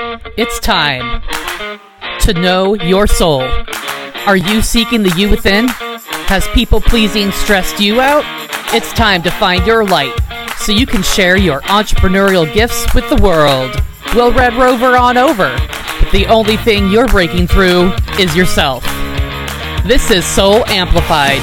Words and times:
It's 0.00 0.60
time 0.60 1.22
to 2.20 2.32
know 2.32 2.74
your 2.74 3.08
soul. 3.08 3.42
Are 4.28 4.36
you 4.36 4.62
seeking 4.62 5.02
the 5.02 5.12
you 5.16 5.28
within? 5.28 5.66
Has 6.28 6.46
people 6.48 6.80
pleasing 6.80 7.32
stressed 7.32 7.80
you 7.80 8.00
out? 8.00 8.22
It's 8.72 8.92
time 8.92 9.24
to 9.24 9.30
find 9.32 9.66
your 9.66 9.84
light 9.84 10.16
so 10.56 10.70
you 10.70 10.86
can 10.86 11.02
share 11.02 11.36
your 11.36 11.62
entrepreneurial 11.62 12.52
gifts 12.54 12.94
with 12.94 13.08
the 13.08 13.20
world. 13.20 13.74
We'll 14.14 14.32
Red 14.32 14.54
Rover 14.54 14.96
on 14.96 15.16
over, 15.16 15.56
but 15.58 16.12
the 16.12 16.26
only 16.28 16.58
thing 16.58 16.92
you're 16.92 17.08
breaking 17.08 17.48
through 17.48 17.92
is 18.20 18.36
yourself. 18.36 18.84
This 19.84 20.12
is 20.12 20.24
Soul 20.24 20.64
Amplified. 20.66 21.40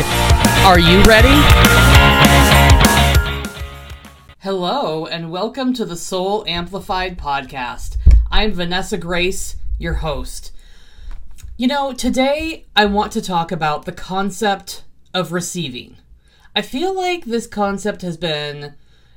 Are 0.63 0.79
you 0.79 1.03
ready? 1.03 1.35
Hello, 4.39 5.07
and 5.07 5.29
welcome 5.29 5.73
to 5.73 5.83
the 5.83 5.97
Soul 5.97 6.45
Amplified 6.47 7.17
podcast. 7.17 7.97
I'm 8.35 8.51
Vanessa 8.51 8.97
Grace, 8.97 9.55
your 9.79 9.93
host. 9.93 10.51
You 11.55 11.67
know, 11.67 11.93
today 11.93 12.65
I 12.75 12.83
want 12.83 13.13
to 13.13 13.21
talk 13.21 13.49
about 13.49 13.85
the 13.85 13.93
concept 13.93 14.83
of 15.13 15.31
receiving. 15.31 15.95
I 16.53 16.61
feel 16.61 16.93
like 16.93 17.23
this 17.23 17.47
concept 17.47 18.01
has 18.01 18.17
been 18.17 18.75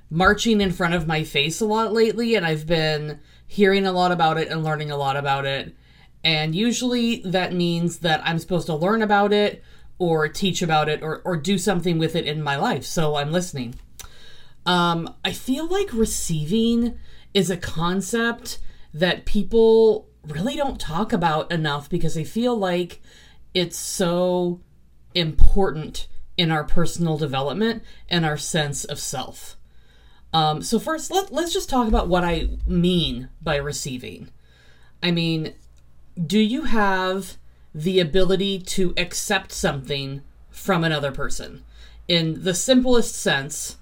marching 0.08 0.60
in 0.60 0.70
front 0.70 0.94
of 0.94 1.08
my 1.08 1.24
face 1.24 1.60
a 1.60 1.64
lot 1.64 1.92
lately, 1.92 2.36
and 2.36 2.46
I've 2.46 2.64
been 2.64 3.18
hearing 3.44 3.86
a 3.86 3.90
lot 3.90 4.12
about 4.12 4.38
it 4.38 4.46
and 4.46 4.62
learning 4.62 4.92
a 4.92 4.96
lot 4.96 5.16
about 5.16 5.44
it. 5.44 5.74
And 6.22 6.54
usually 6.54 7.16
that 7.22 7.52
means 7.52 7.98
that 7.98 8.22
I'm 8.24 8.38
supposed 8.38 8.66
to 8.66 8.76
learn 8.76 9.02
about 9.02 9.32
it 9.32 9.64
or 9.98 10.28
teach 10.28 10.62
about 10.62 10.88
it 10.88 11.02
or, 11.02 11.22
or 11.24 11.36
do 11.36 11.58
something 11.58 11.98
with 11.98 12.14
it 12.14 12.24
in 12.24 12.40
my 12.40 12.54
life. 12.54 12.84
So 12.84 13.16
I'm 13.16 13.32
listening. 13.32 13.74
Um, 14.64 15.12
I 15.24 15.32
feel 15.32 15.66
like 15.66 15.92
receiving 15.92 16.96
is 17.34 17.50
a 17.50 17.56
concept 17.56 18.60
that 18.98 19.24
people 19.24 20.08
really 20.26 20.56
don't 20.56 20.80
talk 20.80 21.12
about 21.12 21.50
enough 21.50 21.88
because 21.88 22.14
they 22.14 22.24
feel 22.24 22.56
like 22.56 23.00
it's 23.54 23.78
so 23.78 24.60
important 25.14 26.08
in 26.36 26.50
our 26.50 26.64
personal 26.64 27.16
development 27.16 27.82
and 28.08 28.24
our 28.24 28.36
sense 28.36 28.84
of 28.84 28.98
self. 28.98 29.56
Um, 30.32 30.62
so 30.62 30.78
first, 30.78 31.10
let, 31.10 31.32
let's 31.32 31.52
just 31.52 31.70
talk 31.70 31.88
about 31.88 32.08
what 32.08 32.24
I 32.24 32.48
mean 32.66 33.28
by 33.40 33.56
receiving. 33.56 34.28
I 35.02 35.10
mean, 35.10 35.54
do 36.20 36.38
you 36.38 36.64
have 36.64 37.36
the 37.74 38.00
ability 38.00 38.58
to 38.60 38.92
accept 38.96 39.52
something 39.52 40.22
from 40.50 40.84
another 40.84 41.12
person? 41.12 41.64
In 42.08 42.42
the 42.42 42.54
simplest 42.54 43.14
sense, 43.14 43.76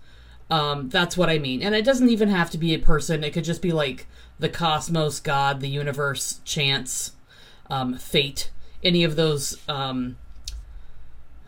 um, 0.50 0.88
that's 0.88 1.16
what 1.16 1.30
I 1.30 1.38
mean. 1.38 1.62
And 1.62 1.74
it 1.74 1.84
doesn't 1.84 2.10
even 2.10 2.28
have 2.28 2.50
to 2.50 2.58
be 2.58 2.74
a 2.74 2.78
person, 2.78 3.24
it 3.24 3.32
could 3.32 3.44
just 3.44 3.62
be 3.62 3.72
like 3.72 4.06
the 4.38 4.48
cosmos, 4.48 5.20
God, 5.20 5.60
the 5.60 5.68
universe, 5.68 6.40
chance, 6.44 7.12
um, 7.70 7.96
fate, 7.96 8.50
any 8.82 9.04
of 9.04 9.16
those 9.16 9.58
um, 9.68 10.16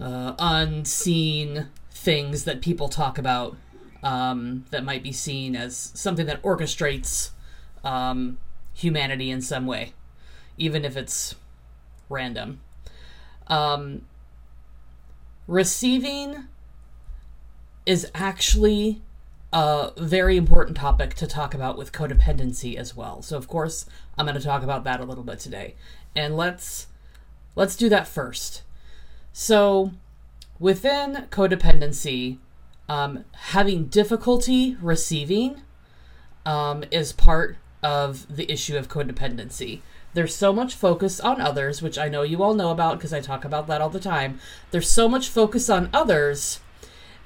uh, 0.00 0.34
unseen 0.38 1.68
things 1.90 2.44
that 2.44 2.60
people 2.60 2.88
talk 2.88 3.18
about 3.18 3.56
um, 4.02 4.64
that 4.70 4.84
might 4.84 5.02
be 5.02 5.12
seen 5.12 5.56
as 5.56 5.76
something 5.94 6.26
that 6.26 6.42
orchestrates 6.42 7.30
um, 7.84 8.38
humanity 8.72 9.30
in 9.30 9.40
some 9.40 9.66
way, 9.66 9.92
even 10.56 10.84
if 10.84 10.96
it's 10.96 11.34
random. 12.08 12.60
Um, 13.48 14.02
receiving 15.46 16.44
is 17.86 18.10
actually 18.14 19.00
a 19.52 19.92
very 19.96 20.36
important 20.36 20.76
topic 20.76 21.14
to 21.14 21.26
talk 21.26 21.54
about 21.54 21.78
with 21.78 21.92
codependency 21.92 22.76
as 22.76 22.94
well. 22.94 23.22
So 23.22 23.36
of 23.36 23.48
course, 23.48 23.86
I'm 24.16 24.26
going 24.26 24.36
to 24.36 24.44
talk 24.44 24.62
about 24.62 24.84
that 24.84 25.00
a 25.00 25.04
little 25.04 25.24
bit 25.24 25.38
today. 25.38 25.74
And 26.14 26.36
let's 26.36 26.88
let's 27.54 27.76
do 27.76 27.88
that 27.88 28.06
first. 28.06 28.62
So, 29.32 29.92
within 30.58 31.28
codependency, 31.30 32.38
um, 32.88 33.24
having 33.32 33.84
difficulty 33.84 34.76
receiving 34.80 35.62
um, 36.44 36.82
is 36.90 37.12
part 37.12 37.58
of 37.82 38.34
the 38.34 38.50
issue 38.50 38.76
of 38.76 38.88
codependency. 38.88 39.80
There's 40.14 40.34
so 40.34 40.52
much 40.52 40.74
focus 40.74 41.20
on 41.20 41.40
others, 41.40 41.82
which 41.82 41.98
I 41.98 42.08
know 42.08 42.22
you 42.22 42.42
all 42.42 42.54
know 42.54 42.70
about 42.70 42.98
because 42.98 43.12
I 43.12 43.20
talk 43.20 43.44
about 43.44 43.66
that 43.68 43.80
all 43.80 43.90
the 43.90 44.00
time. 44.00 44.40
There's 44.70 44.90
so 44.90 45.08
much 45.08 45.28
focus 45.28 45.70
on 45.70 45.90
others 45.92 46.60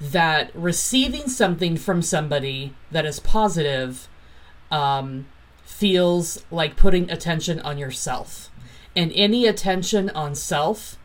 that 0.02 0.50
receiving 0.52 1.28
something 1.28 1.76
from 1.76 2.02
somebody 2.02 2.74
that 2.90 3.06
is 3.06 3.20
positive 3.20 4.08
um, 4.68 5.26
feels 5.64 6.44
like 6.50 6.74
putting 6.74 7.08
attention 7.08 7.60
on 7.60 7.78
yourself. 7.78 8.50
And 8.96 9.12
any 9.14 9.46
attention 9.46 10.10
on 10.10 10.34
self 10.34 10.98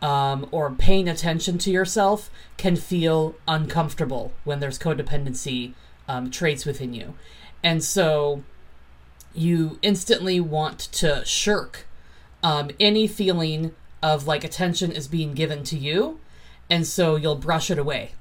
um, 0.00 0.46
or 0.52 0.70
paying 0.70 1.08
attention 1.08 1.58
to 1.58 1.70
yourself 1.72 2.30
can 2.56 2.76
feel 2.76 3.34
uncomfortable 3.48 4.32
when 4.44 4.60
there's 4.60 4.78
codependency 4.78 5.74
um, 6.06 6.30
traits 6.30 6.64
within 6.64 6.94
you. 6.94 7.14
And 7.64 7.82
so 7.82 8.44
you 9.34 9.80
instantly 9.82 10.38
want 10.38 10.78
to 10.78 11.24
shirk 11.24 11.88
um, 12.44 12.70
any 12.78 13.08
feeling 13.08 13.74
of 14.00 14.28
like 14.28 14.44
attention 14.44 14.92
is 14.92 15.08
being 15.08 15.34
given 15.34 15.64
to 15.64 15.76
you. 15.76 16.20
And 16.70 16.86
so 16.86 17.16
you'll 17.16 17.34
brush 17.34 17.68
it 17.68 17.80
away 17.80 18.12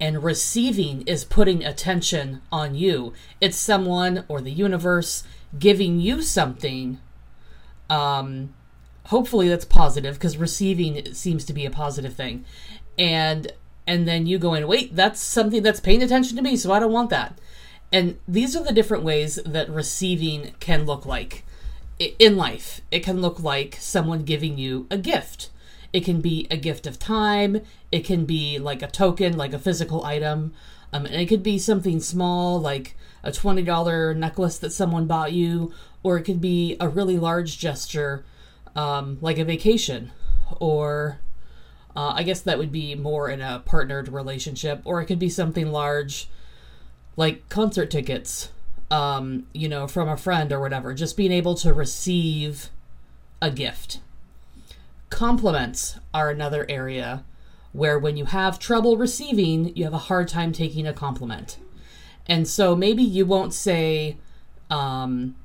and 0.00 0.22
receiving 0.22 1.02
is 1.02 1.24
putting 1.24 1.64
attention 1.64 2.42
on 2.52 2.74
you. 2.74 3.12
It's 3.40 3.56
someone 3.56 4.24
or 4.28 4.40
the 4.40 4.52
universe 4.52 5.24
giving 5.58 6.00
you 6.00 6.22
something. 6.22 7.00
Um, 7.88 8.54
hopefully 9.06 9.48
that's 9.48 9.64
positive 9.64 10.14
because 10.14 10.36
receiving 10.36 11.14
seems 11.14 11.44
to 11.46 11.52
be 11.52 11.64
a 11.64 11.70
positive 11.70 12.14
thing, 12.14 12.44
and 12.98 13.52
and 13.86 14.06
then 14.06 14.26
you 14.26 14.38
go 14.38 14.54
in. 14.54 14.66
Wait, 14.66 14.94
that's 14.94 15.20
something 15.20 15.62
that's 15.62 15.80
paying 15.80 16.02
attention 16.02 16.36
to 16.36 16.42
me, 16.42 16.56
so 16.56 16.72
I 16.72 16.78
don't 16.78 16.92
want 16.92 17.10
that. 17.10 17.38
And 17.92 18.18
these 18.26 18.56
are 18.56 18.64
the 18.64 18.72
different 18.72 19.04
ways 19.04 19.36
that 19.46 19.70
receiving 19.70 20.54
can 20.58 20.84
look 20.86 21.06
like 21.06 21.44
in 21.98 22.36
life. 22.36 22.80
It 22.90 23.00
can 23.00 23.20
look 23.20 23.40
like 23.40 23.76
someone 23.80 24.24
giving 24.24 24.58
you 24.58 24.86
a 24.90 24.98
gift 24.98 25.50
it 25.96 26.04
can 26.04 26.20
be 26.20 26.46
a 26.50 26.58
gift 26.58 26.86
of 26.86 26.98
time. 26.98 27.62
It 27.90 28.04
can 28.04 28.26
be 28.26 28.58
like 28.58 28.82
a 28.82 28.86
token, 28.86 29.34
like 29.38 29.54
a 29.54 29.58
physical 29.58 30.04
item. 30.04 30.52
Um, 30.92 31.06
and 31.06 31.14
it 31.14 31.24
could 31.24 31.42
be 31.42 31.58
something 31.58 32.00
small, 32.00 32.60
like 32.60 32.94
a 33.22 33.30
$20 33.30 34.14
necklace 34.14 34.58
that 34.58 34.74
someone 34.74 35.06
bought 35.06 35.32
you, 35.32 35.72
or 36.02 36.18
it 36.18 36.24
could 36.24 36.38
be 36.38 36.76
a 36.80 36.86
really 36.86 37.16
large 37.16 37.58
gesture, 37.58 38.26
um, 38.74 39.16
like 39.22 39.38
a 39.38 39.44
vacation, 39.46 40.12
or 40.60 41.18
uh, 41.96 42.12
I 42.14 42.24
guess 42.24 42.42
that 42.42 42.58
would 42.58 42.72
be 42.72 42.94
more 42.94 43.30
in 43.30 43.40
a 43.40 43.62
partnered 43.64 44.10
relationship, 44.10 44.82
or 44.84 45.00
it 45.00 45.06
could 45.06 45.18
be 45.18 45.30
something 45.30 45.72
large, 45.72 46.28
like 47.16 47.48
concert 47.48 47.90
tickets, 47.90 48.50
um, 48.90 49.46
you 49.54 49.66
know, 49.66 49.88
from 49.88 50.10
a 50.10 50.18
friend 50.18 50.52
or 50.52 50.60
whatever. 50.60 50.92
Just 50.92 51.16
being 51.16 51.32
able 51.32 51.54
to 51.54 51.72
receive 51.72 52.68
a 53.40 53.50
gift. 53.50 54.00
Compliments 55.10 55.98
are 56.12 56.30
another 56.30 56.66
area 56.68 57.24
where 57.72 57.98
when 57.98 58.16
you 58.16 58.24
have 58.24 58.58
trouble 58.58 58.96
receiving, 58.96 59.74
you 59.76 59.84
have 59.84 59.92
a 59.94 59.98
hard 59.98 60.28
time 60.28 60.52
taking 60.52 60.86
a 60.86 60.92
compliment. 60.92 61.58
And 62.26 62.48
so 62.48 62.74
maybe 62.74 63.02
you 63.02 63.26
won't 63.26 63.52
say 63.52 64.16
um, 64.70 65.36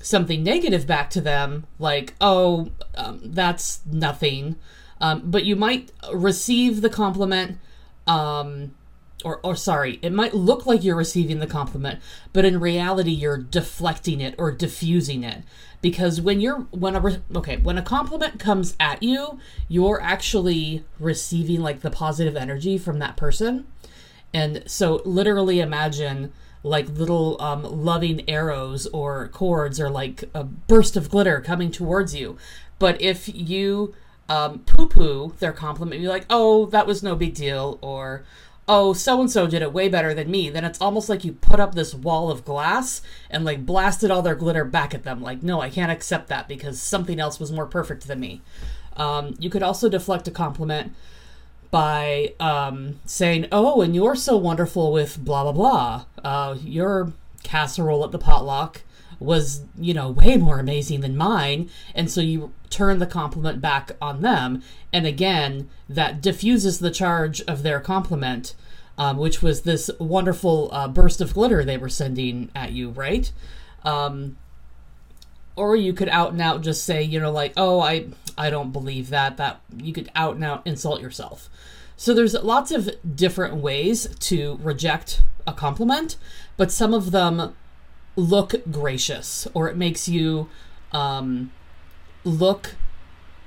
something 0.00 0.42
negative 0.42 0.86
back 0.86 1.10
to 1.10 1.20
them, 1.20 1.66
like, 1.78 2.14
oh, 2.20 2.70
um, 2.94 3.20
that's 3.24 3.80
nothing. 3.84 4.56
Um, 5.00 5.22
but 5.24 5.44
you 5.44 5.56
might 5.56 5.92
receive 6.12 6.80
the 6.80 6.88
compliment, 6.88 7.58
um, 8.06 8.74
or, 9.24 9.40
or 9.42 9.56
sorry, 9.56 9.98
it 10.02 10.12
might 10.12 10.34
look 10.34 10.66
like 10.66 10.84
you're 10.84 10.94
receiving 10.94 11.40
the 11.40 11.46
compliment, 11.46 12.00
but 12.32 12.44
in 12.44 12.60
reality, 12.60 13.10
you're 13.10 13.38
deflecting 13.38 14.20
it 14.20 14.34
or 14.38 14.52
diffusing 14.52 15.24
it. 15.24 15.42
Because 15.80 16.20
when 16.20 16.40
you're 16.40 16.60
when 16.70 16.96
a 16.96 17.20
okay 17.34 17.58
when 17.58 17.76
a 17.76 17.82
compliment 17.82 18.38
comes 18.38 18.74
at 18.80 19.02
you 19.02 19.38
you're 19.68 20.00
actually 20.00 20.82
receiving 20.98 21.60
like 21.60 21.80
the 21.80 21.90
positive 21.90 22.36
energy 22.36 22.78
from 22.78 23.00
that 23.00 23.18
person. 23.18 23.66
And 24.32 24.62
so 24.66 25.02
literally 25.04 25.60
imagine 25.60 26.32
like 26.62 26.88
little 26.88 27.40
um, 27.40 27.62
loving 27.62 28.28
arrows 28.28 28.86
or 28.88 29.28
cords 29.28 29.78
or 29.78 29.90
like 29.90 30.24
a 30.32 30.44
burst 30.44 30.96
of 30.96 31.10
glitter 31.10 31.40
coming 31.42 31.70
towards 31.70 32.14
you. 32.14 32.38
But 32.78 33.00
if 33.02 33.28
you 33.28 33.94
um, 34.28 34.60
poo 34.60 34.88
poo 34.88 35.34
their 35.38 35.52
compliment 35.52 36.00
be 36.00 36.08
like 36.08 36.24
oh 36.30 36.66
that 36.66 36.86
was 36.86 37.02
no 37.02 37.14
big 37.14 37.34
deal 37.34 37.78
or 37.82 38.24
oh, 38.66 38.92
so 38.92 39.20
and 39.20 39.30
so 39.30 39.46
did 39.46 39.62
it 39.62 39.72
way 39.72 39.88
better 39.88 40.14
than 40.14 40.30
me, 40.30 40.50
then 40.50 40.64
it's 40.64 40.80
almost 40.80 41.08
like 41.08 41.24
you 41.24 41.32
put 41.32 41.60
up 41.60 41.74
this 41.74 41.94
wall 41.94 42.30
of 42.30 42.44
glass 42.44 43.02
and 43.30 43.44
like 43.44 43.66
blasted 43.66 44.10
all 44.10 44.22
their 44.22 44.34
glitter 44.34 44.64
back 44.64 44.94
at 44.94 45.02
them. 45.02 45.20
Like, 45.22 45.42
no, 45.42 45.60
I 45.60 45.70
can't 45.70 45.92
accept 45.92 46.28
that 46.28 46.48
because 46.48 46.80
something 46.80 47.20
else 47.20 47.38
was 47.38 47.52
more 47.52 47.66
perfect 47.66 48.06
than 48.06 48.20
me. 48.20 48.40
Um, 48.96 49.34
you 49.38 49.50
could 49.50 49.62
also 49.62 49.88
deflect 49.88 50.28
a 50.28 50.30
compliment 50.30 50.94
by 51.70 52.34
um, 52.38 53.00
saying, 53.04 53.48
oh, 53.50 53.82
and 53.82 53.94
you're 53.94 54.14
so 54.14 54.36
wonderful 54.36 54.92
with 54.92 55.22
blah, 55.24 55.42
blah, 55.42 55.52
blah. 55.52 56.04
Uh, 56.22 56.56
your 56.62 57.12
casserole 57.44 58.04
at 58.04 58.10
the 58.10 58.18
potluck 58.18 58.82
was, 59.20 59.62
you 59.78 59.94
know, 59.94 60.10
way 60.10 60.36
more 60.36 60.58
amazing 60.58 61.00
than 61.00 61.16
mine. 61.16 61.70
And 61.94 62.10
so 62.10 62.20
you 62.20 62.52
turn 62.68 62.98
the 62.98 63.06
compliment 63.06 63.60
back 63.60 63.92
on 64.02 64.22
them. 64.22 64.62
And 64.92 65.06
again, 65.06 65.70
that 65.88 66.20
diffuses 66.20 66.80
the 66.80 66.90
charge 66.90 67.40
of 67.42 67.62
their 67.62 67.80
compliment, 67.80 68.54
um, 68.98 69.16
which 69.16 69.42
was 69.42 69.62
this 69.62 69.90
wonderful 69.98 70.68
uh, 70.72 70.88
burst 70.88 71.20
of 71.20 71.34
glitter 71.34 71.64
they 71.64 71.78
were 71.78 71.88
sending 71.88 72.50
at 72.54 72.72
you, 72.72 72.90
right? 72.90 73.30
Um, 73.84 74.36
or 75.56 75.76
you 75.76 75.92
could 75.92 76.08
out 76.08 76.32
and 76.32 76.42
out 76.42 76.62
just 76.62 76.84
say, 76.84 77.02
you 77.02 77.20
know, 77.20 77.30
like, 77.30 77.52
oh, 77.56 77.80
I, 77.80 78.06
I 78.36 78.50
don't 78.50 78.72
believe 78.72 79.10
that. 79.10 79.36
That 79.36 79.60
you 79.76 79.92
could 79.92 80.10
out 80.16 80.34
and 80.34 80.44
out 80.44 80.66
insult 80.66 81.00
yourself. 81.00 81.48
So 81.96 82.12
there's 82.12 82.34
lots 82.34 82.72
of 82.72 82.90
different 83.14 83.56
ways 83.56 84.08
to 84.18 84.58
reject 84.62 85.22
a 85.46 85.52
compliment, 85.52 86.16
but 86.56 86.70
some 86.70 86.94
of 86.94 87.10
them 87.10 87.54
look 88.16 88.54
gracious 88.70 89.46
or 89.54 89.68
it 89.68 89.76
makes 89.76 90.08
you 90.08 90.48
um, 90.92 91.50
look 92.24 92.76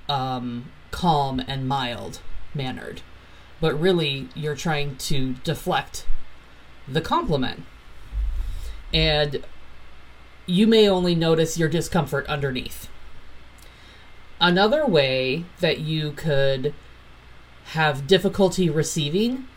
um, 0.09 0.71
calm 0.91 1.39
and 1.47 1.67
mild 1.67 2.19
mannered. 2.53 3.01
But 3.59 3.79
really, 3.79 4.29
you're 4.35 4.55
trying 4.55 4.97
to 4.97 5.33
deflect 5.43 6.05
the 6.87 7.01
compliment. 7.01 7.63
And 8.93 9.43
you 10.45 10.67
may 10.67 10.87
only 10.87 11.15
notice 11.15 11.57
your 11.57 11.69
discomfort 11.69 12.25
underneath. 12.27 12.89
Another 14.39 14.85
way 14.85 15.45
that 15.59 15.79
you 15.79 16.11
could 16.11 16.73
have 17.71 18.07
difficulty 18.07 18.69
receiving 18.69 19.47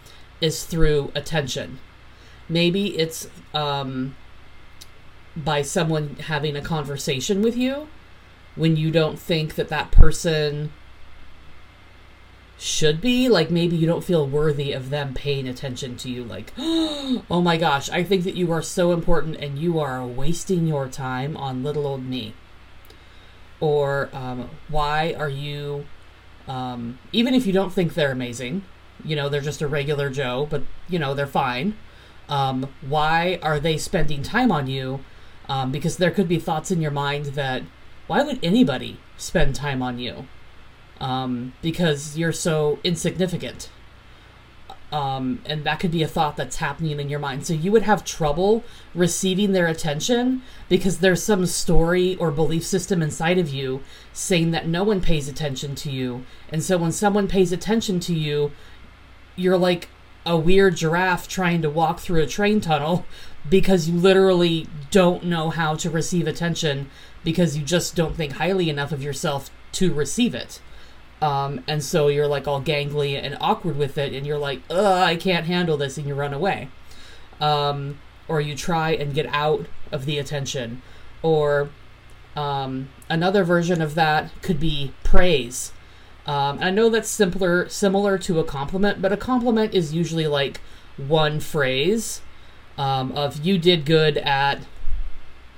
is 0.41 0.65
through 0.65 1.13
attention. 1.15 1.79
Maybe 2.51 2.99
it's 2.99 3.29
um, 3.55 4.17
by 5.37 5.63
someone 5.63 6.17
having 6.17 6.57
a 6.57 6.61
conversation 6.61 7.43
with 7.43 7.57
you 7.57 7.89
when 8.57 8.77
you 8.77 8.91
don't 8.91 9.19
think 9.19 9.55
that 9.55 9.69
that 9.69 9.91
person 9.91 10.73
should 12.59 13.01
be 13.01 13.27
like 13.27 13.51
maybe 13.51 13.75
you 13.75 13.87
don't 13.87 14.05
feel 14.05 14.27
worthy 14.27 14.73
of 14.73 14.91
them 14.91 15.15
paying 15.15 15.49
attention 15.49 15.97
to 15.97 16.11
you 16.11 16.23
like 16.23 16.53
oh 16.59 17.41
my 17.43 17.57
gosh 17.57 17.89
i 17.89 18.05
think 18.05 18.23
that 18.23 18.37
you 18.37 18.53
are 18.53 18.61
so 18.61 18.93
important 18.93 19.35
and 19.37 19.59
you 19.59 19.81
are 19.81 20.05
wasting 20.07 20.67
your 20.67 20.87
time 20.87 21.37
on 21.37 21.63
little 21.63 21.87
old 21.87 22.05
me. 22.05 22.35
Or 23.61 24.09
um, 24.15 24.49
why 24.69 25.15
are 25.19 25.29
you 25.29 25.87
um, 26.49 26.99
even 27.13 27.35
if 27.35 27.47
you 27.47 27.53
don't 27.53 27.73
think 27.73 27.95
they're 27.95 28.13
amazing 28.13 28.63
you 29.05 29.17
know 29.17 29.29
they're 29.29 29.41
just 29.41 29.63
a 29.63 29.67
regular 29.67 30.11
joe 30.11 30.47
but 30.51 30.63
you 30.89 30.99
know 30.99 31.15
they're 31.15 31.27
fine 31.27 31.77
um, 32.31 32.73
why 32.81 33.39
are 33.43 33.61
they 33.61 33.77
spending 33.77 34.23
time 34.23 34.51
on 34.51 34.67
you? 34.67 35.01
Um, 35.49 35.73
because 35.73 35.97
there 35.97 36.11
could 36.11 36.29
be 36.29 36.39
thoughts 36.39 36.71
in 36.71 36.81
your 36.81 36.93
mind 36.93 37.27
that 37.27 37.63
why 38.07 38.23
would 38.23 38.39
anybody 38.43 38.99
spend 39.17 39.55
time 39.55 39.83
on 39.83 39.99
you? 39.99 40.27
Um, 41.01 41.55
because 41.61 42.17
you're 42.17 42.33
so 42.33 42.79
insignificant. 42.85 43.69
Um, 44.93 45.41
and 45.47 45.63
that 45.65 45.79
could 45.79 45.93
be 45.93 46.03
a 46.03 46.09
thought 46.09 46.37
that's 46.37 46.57
happening 46.57 46.99
in 46.99 47.09
your 47.09 47.21
mind. 47.21 47.47
So 47.47 47.55
you 47.55 47.71
would 47.71 47.83
have 47.83 48.05
trouble 48.05 48.65
receiving 48.95 49.53
their 49.53 49.69
attention 49.69 50.43
because 50.69 50.99
there's 50.99 51.23
some 51.23 51.47
story 51.47 52.17
or 52.17 52.33
belief 52.33 52.65
system 52.65 53.01
inside 53.01 53.39
of 53.39 53.51
you 53.51 53.83
saying 54.13 54.51
that 54.51 54.67
no 54.67 54.83
one 54.83 55.01
pays 55.01 55.29
attention 55.29 55.77
to 55.77 55.91
you. 55.91 56.25
And 56.49 56.63
so 56.63 56.77
when 56.79 56.91
someone 56.91 57.29
pays 57.29 57.53
attention 57.53 58.01
to 58.01 58.15
you 58.15 58.51
you're 59.37 59.59
like 59.59 59.89
a 60.27 60.37
weird 60.37 60.77
giraffe 60.77 61.29
trying 61.29 61.63
to 61.63 61.71
walk 61.71 62.01
through 62.01 62.23
a 62.23 62.27
train 62.27 62.61
tunnel 62.61 63.07
because 63.49 63.89
you 63.89 63.99
literally 63.99 64.67
don't 64.91 65.25
know 65.25 65.51
how 65.51 65.75
to 65.75 65.89
receive 65.89 66.27
attention 66.27 66.91
because 67.25 67.57
you 67.57 67.65
just 67.65 67.95
don't 67.95 68.17
think 68.17 68.35
highly 68.35 68.69
enough 68.69 68.93
of 68.93 69.03
yourself 69.03 69.51
to 69.73 69.93
receive 69.93 70.35
it. 70.35 70.61
Um, 71.23 71.63
and 71.69 71.83
so 71.83 72.09
you're 72.09 72.27
like 72.27 72.49
all 72.49 72.63
gangly 72.63 73.21
and 73.23 73.37
awkward 73.41 73.77
with 73.77 73.99
it, 73.99 74.15
and 74.15 74.27
you're 74.27 74.39
like, 74.39 74.63
ugh, 74.71 75.03
I 75.03 75.17
can't 75.17 75.47
handle 75.47 75.77
this, 75.77 75.99
and 75.99 76.07
you 76.07 76.15
run 76.15 76.33
away. 76.33 76.69
Um, 77.41 77.99
or 78.27 78.41
you 78.41 78.55
try 78.55 78.91
and 78.93 79.15
get 79.15 79.27
out 79.27 79.67
of 79.93 80.07
the 80.07 80.19
attention. 80.19 80.83
Or 81.23 81.71
um, 82.37 82.89
another 83.09 83.45
version 83.45 83.83
of 83.83 83.95
that 83.97 84.31
could 84.41 84.61
be 84.61 84.93
praise. 85.03 85.73
Um, 86.27 86.59
I 86.61 86.71
know 86.71 86.89
that's 86.89 87.09
simpler, 87.09 87.69
similar 87.69 88.19
to 88.19 88.39
a 88.39 88.45
compliment, 88.45 89.01
but 89.01 89.13
a 89.13 89.17
compliment 89.17 89.75
is 89.75 89.95
usually 89.95 90.27
like 90.27 90.61
one 90.97 91.41
phrase 91.41 92.21
um, 92.79 93.13
of 93.13 93.45
you 93.45 93.59
did 93.59 93.85
good 93.85 94.19
at 94.19 94.61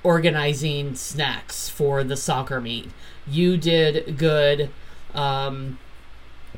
organizing 0.03 0.95
snacks 0.95 1.69
for 1.69 2.03
the 2.03 2.17
soccer 2.17 2.59
meet. 2.59 2.89
You 3.27 3.57
did 3.57 4.17
good 4.17 4.69
um, 5.13 5.79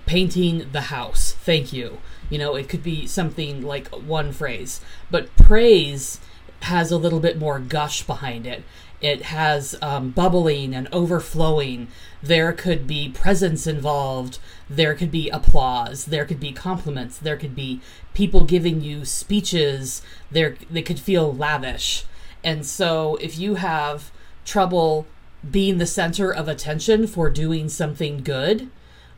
painting 0.05 0.67
the 0.71 0.81
house. 0.81 1.33
Thank 1.33 1.73
you. 1.73 1.99
You 2.29 2.39
know, 2.39 2.55
it 2.55 2.67
could 2.67 2.83
be 2.83 3.05
something 3.05 3.61
like 3.61 3.87
one 3.89 4.31
phrase, 4.31 4.81
but 5.11 5.35
praise 5.35 6.19
has 6.61 6.91
a 6.91 6.97
little 6.97 7.19
bit 7.19 7.37
more 7.37 7.59
gush 7.59 8.01
behind 8.03 8.47
it. 8.47 8.63
It 9.01 9.23
has 9.23 9.75
um, 9.81 10.11
bubbling 10.11 10.73
and 10.73 10.87
overflowing. 10.91 11.87
There 12.23 12.53
could 12.53 12.87
be 12.87 13.09
presence 13.09 13.67
involved. 13.67 14.39
There 14.69 14.95
could 14.95 15.11
be 15.11 15.29
applause. 15.29 16.05
There 16.05 16.25
could 16.25 16.39
be 16.39 16.51
compliments. 16.51 17.17
There 17.17 17.37
could 17.37 17.55
be 17.55 17.81
people 18.13 18.45
giving 18.45 18.81
you 18.81 19.05
speeches. 19.05 20.01
There, 20.31 20.55
they 20.69 20.81
could 20.81 20.99
feel 20.99 21.33
lavish. 21.33 22.05
And 22.43 22.65
so, 22.65 23.17
if 23.17 23.37
you 23.37 23.55
have 23.55 24.11
trouble 24.45 25.07
being 25.49 25.77
the 25.77 25.85
center 25.85 26.31
of 26.31 26.47
attention 26.47 27.07
for 27.07 27.29
doing 27.29 27.69
something 27.69 28.23
good 28.23 28.69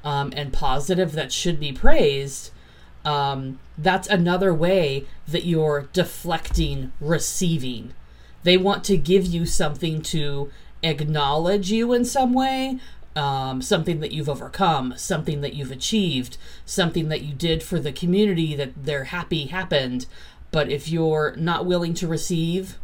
um, 0.04 0.34
and 0.36 0.52
positive 0.52 1.12
that 1.14 1.32
should 1.32 1.60
be 1.60 1.72
praised, 1.72 2.52
um, 3.06 3.60
that's 3.78 4.08
another 4.08 4.54
way 4.54 5.06
that 5.28 5.46
you're 5.46 5.88
deflecting 5.94 6.92
receiving. 7.00 7.94
They 8.44 8.58
want 8.58 8.84
to 8.86 8.98
give 8.98 9.26
you 9.26 9.46
something 9.46 10.02
to 10.04 10.52
acknowledge 10.84 11.72
you 11.72 11.94
in 11.94 12.06
some 12.06 12.34
way, 12.34 12.80
um, 13.16 13.62
something 13.62 14.00
that 14.00 14.12
you've 14.12 14.30
overcome, 14.30 14.94
something 14.96 15.42
that 15.42 15.54
you've 15.54 15.72
achieved, 15.72 16.38
something 16.66 17.10
that 17.10 17.24
you 17.24 17.34
did 17.34 17.64
for 17.64 17.80
the 17.80 17.92
community 17.92 18.56
that 18.56 18.86
they're 18.86 19.06
happy 19.06 19.48
happened. 19.48 20.06
But 20.52 20.70
if 20.72 20.88
you're 20.88 21.36
not 21.36 21.66
willing 21.66 21.94
to 21.96 22.08
receive, 22.08 22.78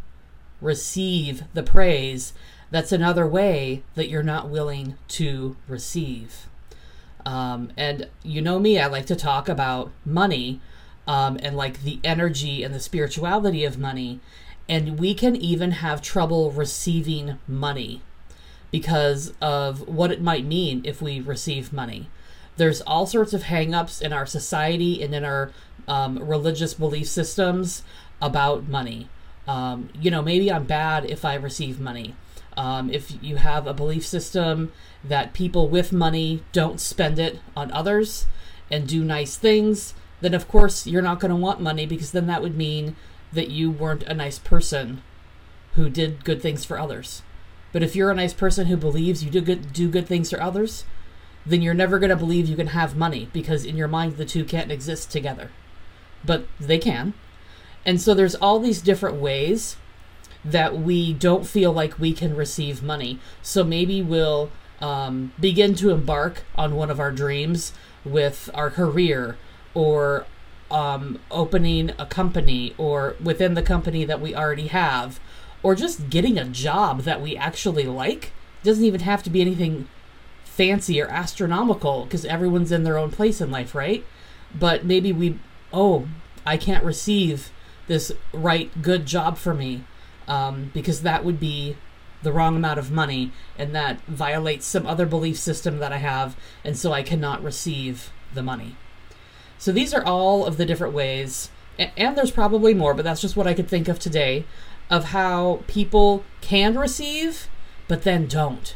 receive 0.59 1.44
the 1.53 1.63
praise, 1.63 2.33
that's 2.71 2.91
another 2.91 3.27
way 3.27 3.83
that 3.95 4.09
you're 4.09 4.23
not 4.23 4.49
willing 4.49 4.95
to 5.09 5.56
receive. 5.68 6.47
Um, 7.25 7.71
and 7.78 8.09
you 8.23 8.42
know 8.42 8.59
me, 8.59 8.80
I 8.80 8.87
like 8.87 9.06
to 9.06 9.16
talk 9.16 9.47
about 9.47 9.92
money 10.04 10.59
um, 11.07 11.37
and 11.42 11.56
like 11.56 11.83
the 11.83 11.99
energy 12.04 12.63
and 12.63 12.73
the 12.73 12.80
spirituality 12.80 13.63
of 13.63 13.78
money. 13.78 14.19
And 14.67 14.99
we 14.99 15.13
can 15.13 15.35
even 15.35 15.71
have 15.71 16.01
trouble 16.01 16.51
receiving 16.51 17.37
money 17.47 18.01
because 18.71 19.33
of 19.41 19.87
what 19.87 20.11
it 20.11 20.21
might 20.21 20.45
mean 20.45 20.81
if 20.83 21.01
we 21.01 21.19
receive 21.19 21.73
money. 21.73 22.09
There's 22.57 22.81
all 22.81 23.05
sorts 23.05 23.33
of 23.33 23.43
hangups 23.43 24.01
in 24.01 24.13
our 24.13 24.25
society 24.25 25.03
and 25.03 25.13
in 25.13 25.23
our 25.23 25.51
um, 25.87 26.17
religious 26.17 26.73
belief 26.73 27.07
systems 27.07 27.83
about 28.21 28.67
money. 28.67 29.09
Um, 29.47 29.89
you 29.99 30.09
know, 30.09 30.21
maybe 30.21 30.51
I'm 30.51 30.63
bad 30.63 31.05
if 31.09 31.25
I 31.25 31.35
receive 31.35 31.79
money. 31.79 32.15
Um, 32.55 32.89
if 32.89 33.23
you 33.23 33.37
have 33.37 33.67
a 33.67 33.73
belief 33.73 34.05
system 34.05 34.71
that 35.03 35.33
people 35.33 35.67
with 35.67 35.91
money 35.91 36.43
don't 36.51 36.79
spend 36.79 37.19
it 37.19 37.39
on 37.55 37.71
others 37.71 38.27
and 38.71 38.87
do 38.87 39.03
nice 39.03 39.35
things, 39.35 39.93
then 40.21 40.33
of 40.33 40.47
course 40.47 40.87
you're 40.87 41.01
not 41.01 41.19
going 41.19 41.29
to 41.29 41.35
want 41.35 41.59
money 41.59 41.85
because 41.85 42.11
then 42.11 42.27
that 42.27 42.41
would 42.41 42.55
mean 42.55 42.95
that 43.33 43.49
you 43.49 43.71
weren't 43.71 44.04
a 44.04 44.13
nice 44.13 44.40
person 44.40 45.02
who 45.73 45.90
did 45.90 46.23
good 46.23 46.42
things 46.42 46.63
for 46.66 46.80
others. 46.80 47.21
But 47.71 47.83
if 47.83 47.95
you're 47.95 48.11
a 48.11 48.16
nice 48.16 48.33
person 48.33 48.68
who 48.68 48.78
believes 48.78 49.23
you 49.23 49.31
do 49.31 49.42
good 49.42 49.73
do 49.73 49.90
good 49.90 50.07
things 50.07 50.30
for 50.30 50.42
others, 50.42 50.85
then 51.45 51.61
you're 51.61 51.73
never 51.73 51.99
going 51.99 52.11
to 52.11 52.16
believe 52.16 52.47
you 52.47 52.56
can 52.56 52.68
have 52.68 52.95
money 52.95 53.30
because 53.33 53.66
in 53.66 53.75
your 53.75 53.87
mind 53.87 54.18
the 54.18 54.25
two 54.25 54.45
can't 54.45 54.71
exist 54.71 55.11
together. 55.11 55.49
But 56.23 56.47
they 56.59 56.78
can. 56.78 57.13
And 57.85 57.99
so 57.99 58.13
there's 58.13 58.35
all 58.35 58.59
these 58.59 58.81
different 58.81 59.18
ways 59.18 59.75
that 60.45 60.78
we 60.78 61.13
don't 61.13 61.47
feel 61.47 61.71
like 61.71 61.99
we 61.99 62.13
can 62.13 62.35
receive 62.35 62.83
money. 62.83 63.19
So 63.42 63.63
maybe 63.63 64.02
we'll 64.02 64.52
um, 64.80 65.33
begin 65.40 65.75
to 65.75 65.90
embark 65.90 66.44
on 66.56 66.75
one 66.75 66.90
of 66.90 66.99
our 66.99 67.11
dreams 67.11 67.73
with 68.06 68.49
our 68.54 68.69
career 68.69 69.37
or 69.73 70.25
um, 70.73 71.19
opening 71.30 71.92
a 71.99 72.06
company 72.06 72.73
or 72.77 73.15
within 73.23 73.53
the 73.53 73.61
company 73.61 74.03
that 74.03 74.19
we 74.19 74.35
already 74.35 74.68
have 74.68 75.19
or 75.61 75.75
just 75.75 76.09
getting 76.09 76.37
a 76.37 76.45
job 76.45 77.01
that 77.01 77.21
we 77.21 77.37
actually 77.37 77.85
like. 77.85 78.33
It 78.61 78.65
doesn't 78.65 78.83
even 78.83 79.01
have 79.01 79.21
to 79.23 79.30
be 79.30 79.39
anything 79.39 79.87
fancy 80.44 80.99
or 80.99 81.07
astronomical 81.07 82.06
because 82.06 82.25
everyone's 82.25 82.71
in 82.71 82.83
their 82.83 82.97
own 82.97 83.11
place 83.11 83.39
in 83.39 83.51
life, 83.51 83.75
right? 83.75 84.03
But 84.53 84.83
maybe 84.83 85.13
we, 85.13 85.39
oh, 85.71 86.07
I 86.45 86.57
can't 86.57 86.83
receive 86.83 87.51
this 87.87 88.11
right 88.33 88.69
good 88.81 89.06
job 89.06 89.37
for 89.37 89.53
me 89.53 89.83
um, 90.27 90.71
because 90.73 91.03
that 91.03 91.23
would 91.23 91.39
be 91.39 91.77
the 92.23 92.31
wrong 92.31 92.56
amount 92.56 92.80
of 92.80 92.92
money 92.92 93.31
and 93.57 93.75
that 93.75 94.01
violates 94.06 94.65
some 94.65 94.87
other 94.87 95.06
belief 95.06 95.37
system 95.37 95.77
that 95.80 95.92
I 95.92 95.97
have, 95.97 96.35
and 96.63 96.77
so 96.77 96.94
I 96.94 97.03
cannot 97.03 97.44
receive 97.44 98.11
the 98.33 98.42
money. 98.42 98.75
So 99.63 99.71
these 99.71 99.93
are 99.93 100.03
all 100.03 100.45
of 100.45 100.57
the 100.57 100.65
different 100.65 100.93
ways, 100.93 101.49
and 101.79 102.17
there's 102.17 102.31
probably 102.31 102.73
more, 102.73 102.93
but 102.93 103.05
that's 103.05 103.21
just 103.21 103.37
what 103.37 103.47
I 103.47 103.53
could 103.53 103.69
think 103.69 103.87
of 103.87 103.97
today, 103.97 104.43
of 104.89 105.05
how 105.05 105.61
people 105.67 106.25
can 106.41 106.77
receive, 106.77 107.47
but 107.87 108.03
then 108.03 108.27
don't. 108.27 108.75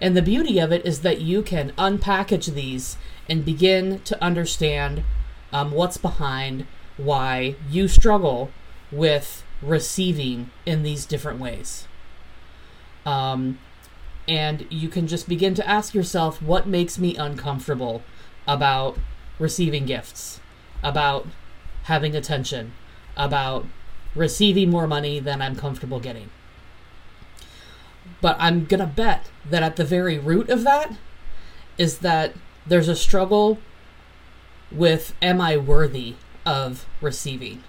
And 0.00 0.16
the 0.16 0.22
beauty 0.22 0.58
of 0.58 0.72
it 0.72 0.86
is 0.86 1.02
that 1.02 1.20
you 1.20 1.42
can 1.42 1.72
unpackage 1.72 2.54
these 2.54 2.96
and 3.28 3.44
begin 3.44 4.00
to 4.04 4.24
understand 4.24 5.04
um, 5.52 5.72
what's 5.72 5.98
behind 5.98 6.66
why 6.96 7.54
you 7.68 7.86
struggle 7.86 8.50
with 8.90 9.44
receiving 9.60 10.50
in 10.64 10.84
these 10.84 11.04
different 11.04 11.38
ways. 11.38 11.86
Um, 13.04 13.58
and 14.26 14.66
you 14.70 14.88
can 14.88 15.06
just 15.06 15.28
begin 15.28 15.52
to 15.52 15.68
ask 15.68 15.92
yourself 15.92 16.40
what 16.40 16.66
makes 16.66 16.98
me 16.98 17.14
uncomfortable 17.14 18.02
about 18.48 18.96
receiving 19.40 19.86
gifts, 19.86 20.38
about 20.84 21.26
having 21.84 22.14
attention, 22.14 22.72
about 23.16 23.66
receiving 24.14 24.70
more 24.70 24.86
money 24.86 25.18
than 25.18 25.42
I'm 25.42 25.56
comfortable 25.56 25.98
getting. 25.98 26.30
But 28.20 28.36
I'm 28.38 28.66
going 28.66 28.80
to 28.80 28.86
bet 28.86 29.30
that 29.48 29.62
at 29.62 29.76
the 29.76 29.84
very 29.84 30.18
root 30.18 30.48
of 30.50 30.62
that 30.64 30.92
is 31.78 31.98
that 31.98 32.34
there's 32.66 32.88
a 32.88 32.96
struggle 32.96 33.58
with 34.70 35.14
am 35.22 35.40
I 35.40 35.56
worthy 35.56 36.14
of 36.44 36.86
receiving? 37.00 37.64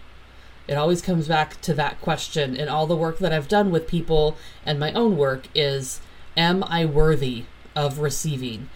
It 0.68 0.76
always 0.76 1.02
comes 1.02 1.28
back 1.28 1.60
to 1.62 1.74
that 1.74 2.02
question 2.02 2.56
in 2.56 2.70
all 2.70 2.86
the 2.86 2.96
work 2.96 3.20
that 3.20 3.34
I've 3.34 3.48
done 3.48 3.72
with 3.72 3.88
people 3.88 4.38
and 4.66 4.80
my 4.80 4.92
own 4.94 5.18
work 5.18 5.48
is 5.56 6.02
am 6.38 6.64
I 6.64 6.86
worthy 6.86 7.46
of 7.76 8.00
receiving? 8.00 8.70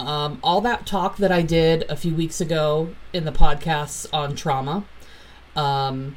Um, 0.00 0.38
all 0.42 0.60
that 0.62 0.86
talk 0.86 1.16
that 1.18 1.32
I 1.32 1.42
did 1.42 1.84
a 1.88 1.96
few 1.96 2.14
weeks 2.14 2.40
ago 2.40 2.94
in 3.12 3.24
the 3.24 3.32
podcasts 3.32 4.06
on 4.12 4.34
trauma, 4.34 4.84
um, 5.56 6.16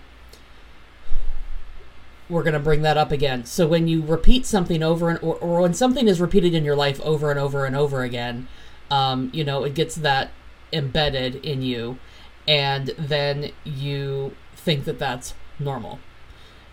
we're 2.29 2.43
going 2.43 2.53
to 2.53 2.59
bring 2.59 2.81
that 2.81 2.97
up 2.97 3.11
again. 3.11 3.45
So 3.45 3.67
when 3.67 3.87
you 3.87 4.01
repeat 4.01 4.45
something 4.45 4.81
over 4.81 5.09
and 5.09 5.19
or, 5.21 5.35
or 5.35 5.61
when 5.61 5.73
something 5.73 6.07
is 6.07 6.21
repeated 6.21 6.53
in 6.53 6.63
your 6.63 6.75
life 6.75 6.99
over 7.01 7.29
and 7.29 7.39
over 7.39 7.65
and 7.65 7.75
over 7.75 8.03
again, 8.03 8.47
um, 8.89 9.29
you 9.33 9.43
know, 9.43 9.63
it 9.63 9.73
gets 9.73 9.95
that 9.95 10.31
embedded 10.71 11.35
in 11.35 11.61
you, 11.61 11.99
and 12.47 12.87
then 12.97 13.51
you 13.63 14.35
think 14.55 14.85
that 14.85 14.99
that's 14.99 15.33
normal. 15.59 15.99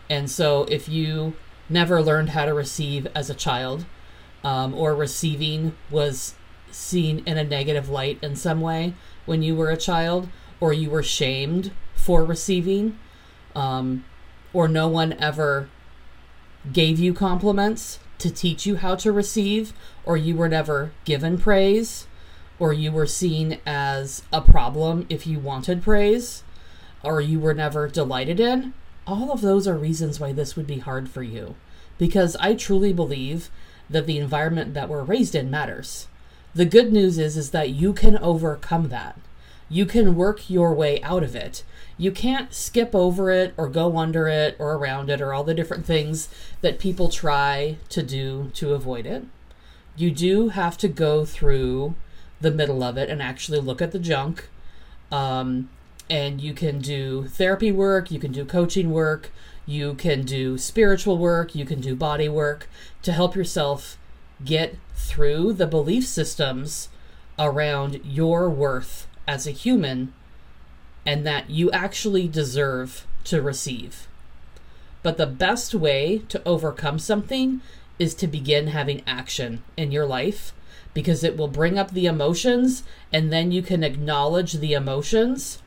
And 0.09 0.31
so 0.31 0.65
if 0.65 0.89
you 0.89 1.35
never 1.69 2.03
learned 2.03 2.31
how 2.31 2.45
to 2.45 2.55
receive 2.55 3.07
as 3.15 3.31
a 3.31 3.35
child, 3.35 3.85
um, 4.43 4.75
or 4.75 4.95
receiving 4.95 5.75
was 5.91 6.35
seen 6.75 7.23
in 7.27 7.39
a 7.39 7.45
negative 7.45 7.89
light 7.89 8.19
in 8.23 8.37
some 8.37 8.61
way 8.61 8.95
when 9.27 9.43
you 9.43 9.55
were 9.55 9.71
a 9.71 9.77
child, 9.77 10.29
or 10.61 10.73
you 10.73 10.91
were 10.91 11.03
shamed 11.03 11.73
for 11.95 12.25
receiving, 12.25 12.99
um, 13.55 14.05
or 14.53 14.69
no 14.69 14.89
one 14.89 15.13
ever 15.15 15.69
gave 16.73 16.99
you 16.99 17.15
compliments 17.15 17.99
to 18.19 18.31
teach 18.31 18.67
you 18.67 18.77
how 18.77 18.95
to 18.95 19.13
receive, 19.13 19.73
or 20.05 20.17
you 20.17 20.37
were 20.37 20.49
never 20.49 20.93
given 21.05 21.39
praise, 21.39 22.07
or 22.59 22.73
you 22.73 22.93
were 22.93 23.07
seen 23.07 23.59
as 23.65 24.23
a 24.33 24.41
problem 24.43 25.07
if 25.09 25.27
you 25.27 25.39
wanted 25.39 25.83
praise, 25.83 26.43
or 27.03 27.21
you 27.21 27.41
were 27.41 27.55
never 27.55 27.89
delighted 27.89 28.39
in, 28.39 28.75
all 29.07 29.33
of 29.33 29.41
those 29.41 29.67
are 29.67 29.79
reasons 29.79 30.21
why 30.21 30.33
this 30.33 30.57
would 30.57 30.67
be 30.67 30.79
hard 30.79 31.09
for 31.09 31.23
you. 31.23 31.55
Because 31.97 32.37
I 32.37 32.55
truly 32.55 32.93
believe 32.93 33.51
that 33.89 34.07
the 34.07 34.19
environment 34.19 34.75
that 34.75 34.89
we're 34.89 35.03
raised 35.03 35.35
in 35.35 35.51
matters. 35.51 36.07
The 36.55 36.65
good 36.65 36.93
news 36.93 37.19
is 37.19 37.37
is 37.37 37.51
that 37.51 37.71
you 37.71 37.93
can 37.93 38.19
overcome 38.19 38.89
that. 38.89 39.19
You 39.69 39.87
can 39.87 40.17
work 40.17 40.51
your 40.51 40.75
way 40.75 41.01
out 41.03 41.23
of 41.23 41.37
it. 41.37 41.63
You 41.97 42.11
can't 42.11 42.53
skip 42.53 42.95
over 42.95 43.31
it 43.31 43.55
or 43.57 43.69
go 43.69 43.97
under 43.97 44.27
it 44.27 44.57
or 44.59 44.75
around 44.75 45.11
it 45.11 45.21
or 45.21 45.33
all 45.33 45.45
the 45.45 45.55
different 45.55 45.87
things 45.87 46.29
that 46.61 46.81
people 46.81 47.09
try 47.09 47.77
to 47.91 48.03
do 48.03 48.51
to 48.55 48.75
avoid 48.75 49.07
it. 49.07 49.25
You 49.97 50.11
do 50.11 50.49
have 50.49 50.77
to 50.79 50.89
go 50.89 51.25
through 51.25 51.95
the 52.41 52.51
middle 52.51 52.83
of 52.83 52.97
it 52.97 53.09
and 53.09 53.23
actually 53.23 53.61
look 53.61 53.81
at 53.81 53.93
the 53.93 53.99
junk. 53.99 54.49
Um, 55.13 55.69
and 56.09 56.41
you 56.41 56.53
can 56.53 56.81
do 56.81 57.29
therapy 57.29 57.71
work, 57.71 58.11
you 58.11 58.19
can 58.19 58.33
do 58.33 58.45
coaching 58.45 58.91
work, 58.91 59.31
you 59.67 59.95
can 59.95 60.25
do 60.25 60.59
spiritual 60.59 61.17
work, 61.17 61.55
you 61.55 61.65
can 61.65 61.81
do 61.81 61.95
body 61.95 62.29
work 62.29 62.69
to 63.03 63.13
help 63.13 63.37
yourself 63.37 63.97
get 64.45 64.77
through 64.95 65.53
the 65.53 65.67
belief 65.67 66.07
systems 66.07 66.89
around 67.39 68.01
your 68.05 68.49
worth 68.49 69.07
as 69.27 69.47
a 69.47 69.53
human 69.53 70.13
and 71.07 71.27
that 71.27 71.51
you 71.51 71.71
actually 71.71 72.29
deserve 72.29 73.07
to 73.25 73.41
receive. 73.41 74.07
But 75.03 75.17
the 75.17 75.27
best 75.27 75.75
way 75.75 76.23
to 76.29 76.43
overcome 76.47 76.99
something 76.99 77.61
is 77.99 78.15
to 78.15 78.27
begin 78.27 78.69
having 78.69 79.03
action 79.07 79.63
in 79.77 79.93
your 79.93 80.07
life 80.07 80.53
because 80.93 81.23
it 81.23 81.37
will 81.37 81.49
bring 81.49 81.79
up 81.79 81.93
the 81.93 82.07
emotions 82.07 82.83
and 83.13 83.33
then 83.33 83.53
you 83.53 83.63
can 83.63 83.85
acknowledge 83.85 84.55
the 84.55 84.73
emotions 84.73 85.63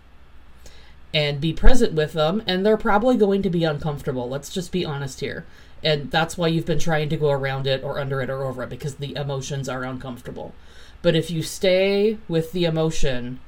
and 1.14 1.40
be 1.40 1.54
present 1.54 1.94
with 1.94 2.14
them 2.14 2.44
and 2.48 2.66
they're 2.66 2.76
probably 2.76 3.16
going 3.16 3.42
to 3.42 3.50
be 3.50 3.64
uncomfortable 3.64 4.28
let's 4.28 4.50
just 4.50 4.72
be 4.72 4.84
honest 4.84 5.20
here 5.20 5.46
and 5.84 6.12
that's 6.12 6.38
why 6.38 6.48
you've 6.48 6.66
been 6.66 6.80
trying 6.80 7.10
to 7.10 7.18
go 7.18 7.30
around 7.30 7.68
it 7.68 7.84
or 7.84 8.00
under 8.00 8.22
it 8.22 8.30
or 8.30 8.44
over 8.44 8.64
it 8.64 8.70
because 8.70 8.96
the 8.96 9.16
emotions 9.16 9.68
are 9.68 9.84
uncomfortable. 9.84 10.54
But 11.02 11.16
if 11.16 11.30
you 11.30 11.44
stay 11.44 12.18
with 12.28 12.52
the 12.52 12.66
emotion 12.66 13.40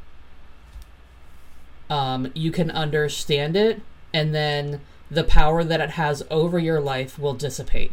um, 1.90 2.32
you 2.34 2.52
can 2.52 2.72
understand 2.72 3.56
it 3.56 3.82
and 4.14 4.34
then 4.34 4.82
the 5.12 5.24
power 5.24 5.64
that 5.64 5.80
it 5.80 5.92
has 5.92 6.24
over 6.32 6.58
your 6.58 6.82
life 6.82 7.20
will 7.20 7.34
dissipate. 7.34 7.92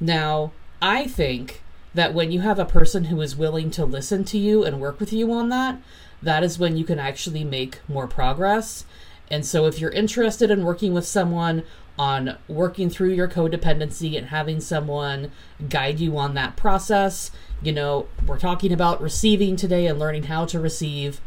Now 0.00 0.52
i 0.80 1.06
think 1.06 1.62
that 1.94 2.12
when 2.12 2.32
you 2.32 2.40
have 2.40 2.58
a 2.58 2.64
person 2.64 3.04
who 3.04 3.20
is 3.20 3.36
willing 3.36 3.70
to 3.70 3.84
listen 3.84 4.24
to 4.24 4.38
you 4.38 4.64
and 4.64 4.80
work 4.80 4.98
with 4.98 5.12
you 5.12 5.32
on 5.32 5.48
that 5.48 5.78
that 6.22 6.44
is 6.44 6.58
when 6.58 6.76
you 6.76 6.84
can 6.84 6.98
actually 6.98 7.44
make 7.44 7.80
more 7.88 8.06
progress. 8.06 8.84
And 9.30 9.44
so, 9.44 9.66
if 9.66 9.80
you're 9.80 9.90
interested 9.90 10.50
in 10.50 10.64
working 10.64 10.94
with 10.94 11.06
someone 11.06 11.64
on 11.98 12.38
working 12.48 12.88
through 12.88 13.10
your 13.10 13.28
codependency 13.28 14.16
and 14.16 14.28
having 14.28 14.60
someone 14.60 15.30
guide 15.68 16.00
you 16.00 16.16
on 16.16 16.34
that 16.34 16.56
process, 16.56 17.30
you 17.62 17.72
know, 17.72 18.06
we're 18.26 18.38
talking 18.38 18.72
about 18.72 19.00
receiving 19.00 19.56
today 19.56 19.86
and 19.86 19.98
learning 19.98 20.24
how 20.24 20.44
to 20.46 20.58
receive. 20.58 21.20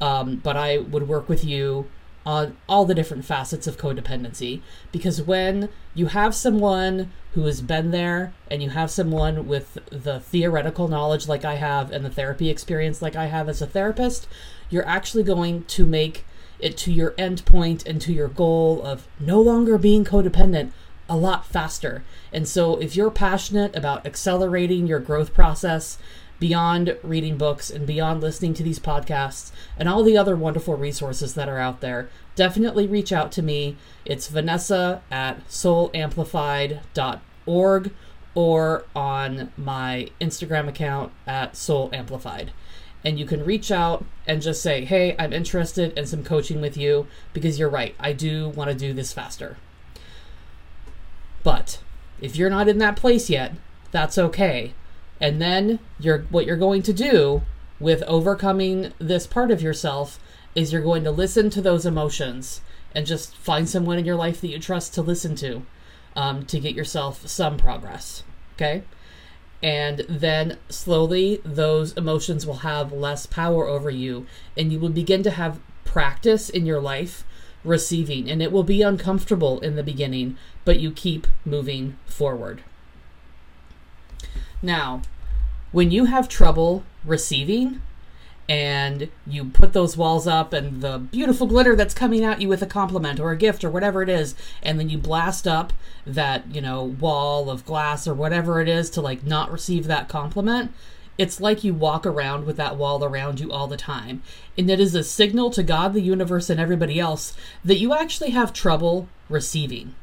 Um, 0.00 0.36
but 0.36 0.56
I 0.56 0.78
would 0.78 1.08
work 1.08 1.28
with 1.28 1.44
you 1.44 1.88
on 2.26 2.56
all 2.68 2.84
the 2.84 2.94
different 2.94 3.24
facets 3.24 3.66
of 3.66 3.78
codependency 3.78 4.60
because 4.92 5.22
when 5.22 5.68
you 5.94 6.06
have 6.06 6.34
someone 6.34 7.10
who 7.32 7.44
has 7.44 7.62
been 7.62 7.90
there 7.90 8.34
and 8.50 8.62
you 8.62 8.68
have 8.70 8.90
someone 8.90 9.46
with 9.46 9.78
the 9.90 10.20
theoretical 10.20 10.88
knowledge 10.88 11.26
like 11.26 11.44
I 11.44 11.54
have 11.54 11.90
and 11.90 12.04
the 12.04 12.10
therapy 12.10 12.50
experience 12.50 13.00
like 13.00 13.16
I 13.16 13.26
have 13.26 13.48
as 13.48 13.62
a 13.62 13.66
therapist, 13.66 14.28
you're 14.68 14.86
actually 14.86 15.22
going 15.22 15.64
to 15.64 15.86
make 15.86 16.26
it 16.58 16.76
to 16.78 16.92
your 16.92 17.14
end 17.16 17.44
point 17.44 17.86
and 17.86 18.00
to 18.02 18.12
your 18.12 18.28
goal 18.28 18.82
of 18.82 19.06
no 19.20 19.40
longer 19.40 19.78
being 19.78 20.04
codependent 20.04 20.72
a 21.08 21.16
lot 21.16 21.46
faster. 21.46 22.04
And 22.32 22.46
so, 22.46 22.76
if 22.76 22.94
you're 22.94 23.10
passionate 23.10 23.74
about 23.74 24.06
accelerating 24.06 24.86
your 24.86 25.00
growth 25.00 25.32
process 25.32 25.96
beyond 26.38 26.96
reading 27.02 27.36
books 27.36 27.68
and 27.70 27.84
beyond 27.86 28.20
listening 28.20 28.54
to 28.54 28.62
these 28.62 28.78
podcasts 28.78 29.50
and 29.76 29.88
all 29.88 30.04
the 30.04 30.16
other 30.16 30.36
wonderful 30.36 30.76
resources 30.76 31.34
that 31.34 31.48
are 31.48 31.58
out 31.58 31.80
there, 31.80 32.08
definitely 32.36 32.86
reach 32.86 33.12
out 33.12 33.32
to 33.32 33.42
me. 33.42 33.76
It's 34.04 34.28
Vanessa 34.28 35.02
at 35.10 35.44
soulamplified.org 35.48 37.90
or 38.34 38.84
on 38.94 39.50
my 39.56 40.10
Instagram 40.20 40.68
account 40.68 41.10
at 41.26 41.54
soulamplified 41.54 42.50
and 43.04 43.18
you 43.18 43.26
can 43.26 43.44
reach 43.44 43.70
out 43.70 44.04
and 44.26 44.42
just 44.42 44.62
say, 44.62 44.84
hey, 44.84 45.14
I'm 45.18 45.32
interested 45.32 45.96
in 45.96 46.06
some 46.06 46.24
coaching 46.24 46.60
with 46.60 46.76
you 46.76 47.06
because 47.32 47.58
you're 47.58 47.68
right, 47.68 47.94
I 47.98 48.12
do 48.12 48.48
want 48.50 48.70
to 48.70 48.76
do 48.76 48.92
this 48.92 49.12
faster. 49.12 49.56
But 51.42 51.80
if 52.20 52.36
you're 52.36 52.50
not 52.50 52.68
in 52.68 52.78
that 52.78 52.96
place 52.96 53.30
yet, 53.30 53.52
that's 53.90 54.18
okay. 54.18 54.74
And 55.20 55.40
then 55.40 55.78
you're 55.98 56.20
what 56.30 56.46
you're 56.46 56.56
going 56.56 56.82
to 56.82 56.92
do 56.92 57.42
with 57.80 58.02
overcoming 58.02 58.92
this 58.98 59.26
part 59.26 59.50
of 59.50 59.62
yourself 59.62 60.18
is 60.54 60.72
you're 60.72 60.82
going 60.82 61.04
to 61.04 61.10
listen 61.10 61.50
to 61.50 61.62
those 61.62 61.86
emotions 61.86 62.60
and 62.94 63.06
just 63.06 63.36
find 63.36 63.68
someone 63.68 63.98
in 63.98 64.04
your 64.04 64.16
life 64.16 64.40
that 64.40 64.48
you 64.48 64.58
trust 64.58 64.94
to 64.94 65.02
listen 65.02 65.36
to 65.36 65.62
um, 66.16 66.44
to 66.46 66.58
get 66.58 66.74
yourself 66.74 67.26
some 67.26 67.56
progress. 67.56 68.24
Okay? 68.56 68.82
And 69.62 70.00
then 70.08 70.56
slowly 70.68 71.40
those 71.44 71.92
emotions 71.94 72.46
will 72.46 72.58
have 72.58 72.92
less 72.92 73.26
power 73.26 73.66
over 73.66 73.90
you 73.90 74.26
and 74.56 74.72
you 74.72 74.78
will 74.78 74.88
begin 74.88 75.22
to 75.24 75.30
have 75.32 75.60
practice 75.84 76.48
in 76.48 76.66
your 76.66 76.80
life 76.80 77.24
receiving. 77.64 78.30
And 78.30 78.42
it 78.42 78.52
will 78.52 78.62
be 78.62 78.82
uncomfortable 78.82 79.60
in 79.60 79.76
the 79.76 79.82
beginning, 79.82 80.36
but 80.64 80.78
you 80.78 80.92
keep 80.92 81.26
moving 81.44 81.96
forward. 82.06 82.62
Now, 84.62 85.02
when 85.72 85.90
you 85.90 86.06
have 86.06 86.28
trouble 86.28 86.84
receiving, 87.04 87.82
and 88.48 89.10
you 89.26 89.44
put 89.44 89.74
those 89.74 89.96
walls 89.96 90.26
up 90.26 90.52
and 90.52 90.80
the 90.80 90.98
beautiful 90.98 91.46
glitter 91.46 91.76
that's 91.76 91.92
coming 91.92 92.24
at 92.24 92.40
you 92.40 92.48
with 92.48 92.62
a 92.62 92.66
compliment 92.66 93.20
or 93.20 93.30
a 93.30 93.36
gift 93.36 93.62
or 93.62 93.70
whatever 93.70 94.02
it 94.02 94.08
is 94.08 94.34
and 94.62 94.80
then 94.80 94.88
you 94.88 94.96
blast 94.96 95.46
up 95.46 95.72
that 96.06 96.54
you 96.54 96.60
know 96.60 96.82
wall 96.82 97.50
of 97.50 97.66
glass 97.66 98.08
or 98.08 98.14
whatever 98.14 98.60
it 98.60 98.68
is 98.68 98.88
to 98.88 99.00
like 99.00 99.22
not 99.24 99.52
receive 99.52 99.86
that 99.86 100.08
compliment 100.08 100.72
it's 101.18 101.40
like 101.40 101.64
you 101.64 101.74
walk 101.74 102.06
around 102.06 102.46
with 102.46 102.56
that 102.56 102.76
wall 102.76 103.04
around 103.04 103.40
you 103.40 103.50
all 103.50 103.66
the 103.66 103.76
time. 103.76 104.22
And 104.56 104.70
it 104.70 104.78
is 104.78 104.94
a 104.94 105.02
signal 105.02 105.50
to 105.50 105.64
god 105.64 105.92
the 105.92 106.00
universe 106.00 106.48
and 106.48 106.60
everybody 106.60 107.00
else 107.00 107.36
that 107.64 107.80
you 107.80 107.92
actually 107.92 108.30
have 108.30 108.52
trouble 108.52 109.08
receiving. 109.28 109.96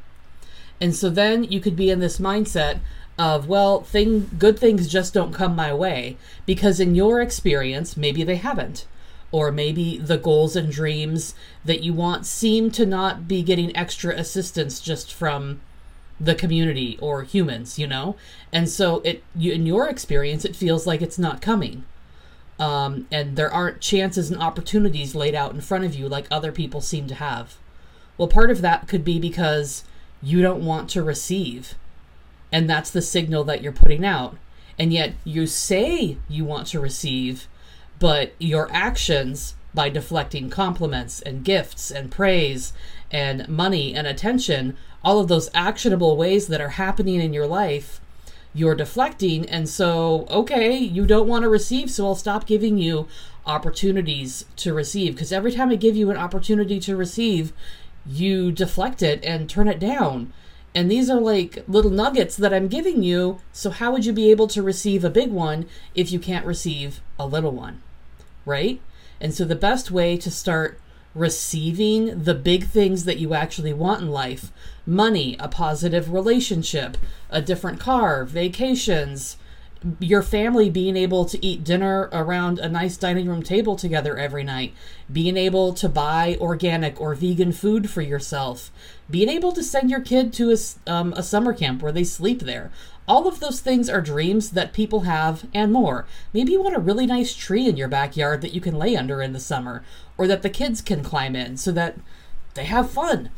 And 0.78 0.94
so 0.94 1.08
then 1.08 1.44
you 1.44 1.58
could 1.58 1.74
be 1.74 1.88
in 1.88 2.00
this 2.00 2.18
mindset 2.18 2.80
of 3.18 3.48
well 3.48 3.80
thing 3.80 4.30
good 4.38 4.58
things 4.58 4.88
just 4.88 5.14
don't 5.14 5.32
come 5.32 5.56
my 5.56 5.72
way. 5.72 6.16
Because 6.44 6.80
in 6.80 6.94
your 6.94 7.20
experience 7.20 7.96
maybe 7.96 8.22
they 8.22 8.36
haven't. 8.36 8.86
Or 9.32 9.50
maybe 9.50 9.98
the 9.98 10.18
goals 10.18 10.54
and 10.54 10.70
dreams 10.70 11.34
that 11.64 11.82
you 11.82 11.92
want 11.92 12.26
seem 12.26 12.70
to 12.72 12.86
not 12.86 13.26
be 13.26 13.42
getting 13.42 13.76
extra 13.76 14.14
assistance 14.14 14.80
just 14.80 15.12
from 15.12 15.60
the 16.20 16.34
community 16.34 16.98
or 17.00 17.22
humans 17.22 17.78
you 17.78 17.86
know? 17.86 18.16
And 18.52 18.68
so 18.68 19.00
it 19.00 19.22
you, 19.34 19.52
in 19.52 19.66
your 19.66 19.88
experience 19.88 20.44
it 20.44 20.56
feels 20.56 20.86
like 20.86 21.02
it's 21.02 21.18
not 21.18 21.40
coming. 21.42 21.84
Um, 22.58 23.06
and 23.12 23.36
there 23.36 23.52
aren't 23.52 23.82
chances 23.82 24.30
and 24.30 24.40
opportunities 24.40 25.14
laid 25.14 25.34
out 25.34 25.52
in 25.52 25.60
front 25.60 25.84
of 25.84 25.94
you 25.94 26.08
like 26.08 26.26
other 26.30 26.52
people 26.52 26.80
seem 26.80 27.06
to 27.08 27.14
have. 27.14 27.56
Well 28.18 28.28
part 28.28 28.50
of 28.50 28.60
that 28.62 28.88
could 28.88 29.04
be 29.04 29.18
because 29.18 29.84
you 30.22 30.42
don't 30.42 30.64
want 30.64 30.88
to 30.90 31.02
receive 31.02 31.74
and 32.52 32.68
that's 32.68 32.90
the 32.90 33.02
signal 33.02 33.44
that 33.44 33.62
you're 33.62 33.72
putting 33.72 34.04
out. 34.04 34.36
And 34.78 34.92
yet 34.92 35.14
you 35.24 35.46
say 35.46 36.18
you 36.28 36.44
want 36.44 36.66
to 36.68 36.80
receive, 36.80 37.48
but 37.98 38.34
your 38.38 38.68
actions 38.72 39.54
by 39.74 39.88
deflecting 39.88 40.50
compliments 40.50 41.20
and 41.20 41.44
gifts 41.44 41.90
and 41.90 42.10
praise 42.10 42.72
and 43.10 43.48
money 43.48 43.94
and 43.94 44.06
attention, 44.06 44.76
all 45.04 45.20
of 45.20 45.28
those 45.28 45.50
actionable 45.54 46.16
ways 46.16 46.46
that 46.48 46.60
are 46.60 46.70
happening 46.70 47.20
in 47.20 47.32
your 47.32 47.46
life, 47.46 48.00
you're 48.54 48.74
deflecting. 48.74 49.48
And 49.48 49.68
so, 49.68 50.26
okay, 50.30 50.76
you 50.76 51.06
don't 51.06 51.28
want 51.28 51.42
to 51.42 51.48
receive, 51.48 51.90
so 51.90 52.06
I'll 52.06 52.14
stop 52.14 52.46
giving 52.46 52.78
you 52.78 53.06
opportunities 53.44 54.46
to 54.56 54.72
receive. 54.72 55.14
Because 55.14 55.32
every 55.32 55.52
time 55.52 55.70
I 55.70 55.76
give 55.76 55.94
you 55.94 56.10
an 56.10 56.16
opportunity 56.16 56.80
to 56.80 56.96
receive, 56.96 57.52
you 58.06 58.50
deflect 58.50 59.02
it 59.02 59.22
and 59.24 59.48
turn 59.48 59.68
it 59.68 59.78
down. 59.78 60.32
And 60.76 60.90
these 60.90 61.08
are 61.08 61.18
like 61.18 61.64
little 61.66 61.90
nuggets 61.90 62.36
that 62.36 62.52
I'm 62.52 62.68
giving 62.68 63.02
you. 63.02 63.40
So, 63.50 63.70
how 63.70 63.92
would 63.92 64.04
you 64.04 64.12
be 64.12 64.30
able 64.30 64.46
to 64.48 64.62
receive 64.62 65.04
a 65.04 65.10
big 65.10 65.30
one 65.32 65.66
if 65.94 66.12
you 66.12 66.18
can't 66.18 66.44
receive 66.44 67.00
a 67.18 67.26
little 67.26 67.52
one? 67.52 67.82
Right? 68.44 68.82
And 69.18 69.32
so, 69.32 69.46
the 69.46 69.56
best 69.56 69.90
way 69.90 70.18
to 70.18 70.30
start 70.30 70.78
receiving 71.14 72.24
the 72.24 72.34
big 72.34 72.66
things 72.66 73.06
that 73.06 73.16
you 73.16 73.32
actually 73.32 73.72
want 73.72 74.02
in 74.02 74.10
life 74.10 74.52
money, 74.84 75.34
a 75.40 75.48
positive 75.48 76.12
relationship, 76.12 76.98
a 77.30 77.40
different 77.40 77.80
car, 77.80 78.26
vacations, 78.26 79.38
your 80.00 80.22
family 80.22 80.70
being 80.70 80.96
able 80.96 81.24
to 81.24 81.44
eat 81.44 81.64
dinner 81.64 82.08
around 82.12 82.58
a 82.58 82.68
nice 82.68 82.96
dining 82.96 83.28
room 83.28 83.42
table 83.42 83.76
together 83.76 84.16
every 84.16 84.42
night, 84.42 84.74
being 85.12 85.36
able 85.36 85.72
to 85.74 85.88
buy 85.88 86.36
organic 86.40 87.00
or 87.00 87.14
vegan 87.14 87.52
food 87.52 87.90
for 87.90 88.02
yourself, 88.02 88.70
being 89.10 89.28
able 89.28 89.52
to 89.52 89.62
send 89.62 89.90
your 89.90 90.00
kid 90.00 90.32
to 90.32 90.50
a, 90.52 90.90
um, 90.90 91.12
a 91.14 91.22
summer 91.22 91.52
camp 91.52 91.82
where 91.82 91.92
they 91.92 92.04
sleep 92.04 92.40
there. 92.40 92.70
All 93.08 93.28
of 93.28 93.38
those 93.38 93.60
things 93.60 93.88
are 93.88 94.00
dreams 94.00 94.50
that 94.50 94.72
people 94.72 95.00
have 95.00 95.46
and 95.54 95.72
more. 95.72 96.06
Maybe 96.32 96.52
you 96.52 96.62
want 96.62 96.74
a 96.74 96.80
really 96.80 97.06
nice 97.06 97.34
tree 97.34 97.68
in 97.68 97.76
your 97.76 97.88
backyard 97.88 98.40
that 98.40 98.54
you 98.54 98.60
can 98.60 98.78
lay 98.78 98.96
under 98.96 99.22
in 99.22 99.32
the 99.32 99.40
summer, 99.40 99.84
or 100.18 100.26
that 100.26 100.42
the 100.42 100.50
kids 100.50 100.80
can 100.80 101.04
climb 101.04 101.36
in 101.36 101.56
so 101.56 101.70
that 101.72 101.96
they 102.54 102.64
have 102.64 102.90
fun. 102.90 103.30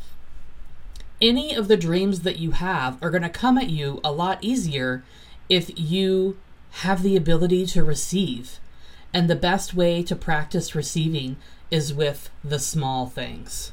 Any 1.21 1.53
of 1.53 1.67
the 1.67 1.77
dreams 1.77 2.21
that 2.21 2.39
you 2.39 2.51
have 2.51 2.97
are 3.03 3.11
going 3.11 3.23
to 3.23 3.29
come 3.29 3.57
at 3.57 3.69
you 3.69 3.99
a 4.03 4.11
lot 4.11 4.39
easier 4.41 5.03
if 5.49 5.71
you 5.77 6.37
have 6.71 7.01
the 7.03 7.15
ability 7.15 7.65
to 7.65 7.83
receive. 7.83 8.59
And 9.13 9.27
the 9.29 9.35
best 9.35 9.73
way 9.73 10.03
to 10.03 10.15
practice 10.15 10.75
receiving 10.75 11.37
is 11.71 11.93
with 11.93 12.29
the 12.43 12.59
small 12.59 13.07
things. 13.07 13.71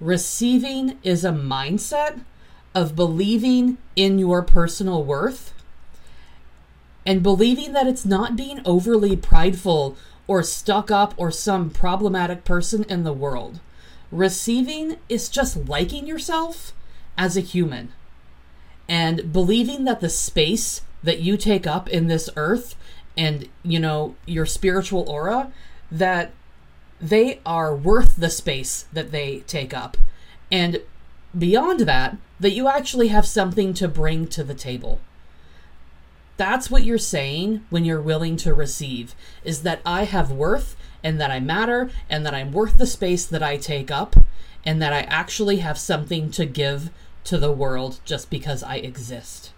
Receiving 0.00 0.98
is 1.02 1.24
a 1.24 1.30
mindset 1.30 2.20
of 2.74 2.96
believing 2.96 3.76
in 3.96 4.18
your 4.18 4.42
personal 4.42 5.04
worth 5.04 5.52
and 7.04 7.22
believing 7.22 7.72
that 7.72 7.86
it's 7.86 8.06
not 8.06 8.36
being 8.36 8.60
overly 8.64 9.16
prideful 9.16 9.96
or 10.26 10.42
stuck 10.42 10.90
up 10.90 11.12
or 11.16 11.30
some 11.30 11.68
problematic 11.68 12.44
person 12.44 12.84
in 12.84 13.04
the 13.04 13.12
world. 13.12 13.60
Receiving 14.10 14.96
is 15.08 15.28
just 15.28 15.68
liking 15.68 16.06
yourself 16.06 16.72
as 17.18 17.36
a 17.36 17.40
human 17.40 17.92
and 18.90 19.32
believing 19.32 19.84
that 19.84 20.00
the 20.00 20.10
space 20.10 20.82
that 21.04 21.20
you 21.20 21.36
take 21.36 21.64
up 21.64 21.88
in 21.88 22.08
this 22.08 22.28
earth 22.36 22.74
and 23.16 23.48
you 23.62 23.78
know 23.78 24.16
your 24.26 24.44
spiritual 24.44 25.08
aura 25.08 25.52
that 25.92 26.32
they 27.00 27.40
are 27.46 27.74
worth 27.74 28.16
the 28.16 28.28
space 28.28 28.86
that 28.92 29.12
they 29.12 29.38
take 29.46 29.72
up. 29.72 29.96
And 30.50 30.82
beyond 31.38 31.80
that 31.80 32.16
that 32.40 32.50
you 32.50 32.66
actually 32.66 33.08
have 33.08 33.24
something 33.24 33.72
to 33.74 33.86
bring 33.86 34.26
to 34.26 34.42
the 34.42 34.54
table. 34.54 35.00
That's 36.36 36.68
what 36.68 36.82
you're 36.82 36.98
saying 36.98 37.64
when 37.70 37.84
you're 37.84 38.02
willing 38.02 38.36
to 38.38 38.52
receive 38.52 39.14
is 39.44 39.62
that 39.62 39.80
I 39.86 40.04
have 40.04 40.32
worth 40.32 40.74
and 41.04 41.20
that 41.20 41.30
I 41.30 41.38
matter 41.38 41.90
and 42.08 42.26
that 42.26 42.34
I'm 42.34 42.50
worth 42.50 42.76
the 42.76 42.86
space 42.86 43.24
that 43.26 43.42
I 43.42 43.56
take 43.56 43.92
up 43.92 44.16
and 44.64 44.82
that 44.82 44.92
I 44.92 45.02
actually 45.02 45.58
have 45.58 45.78
something 45.78 46.32
to 46.32 46.44
give 46.44 46.90
to 47.24 47.38
the 47.38 47.52
world 47.52 48.00
just 48.04 48.30
because 48.30 48.62
I 48.62 48.76
exist. 48.76 49.52